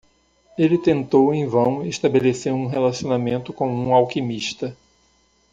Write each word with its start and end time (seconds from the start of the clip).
Ele 0.57 0.79
tentou 0.79 1.31
em 1.31 1.45
vão 1.47 1.85
estabelecer 1.85 2.51
um 2.51 2.65
relacionamento 2.65 3.53
com 3.53 3.69
um 3.71 3.93
alquimista. 3.93 4.75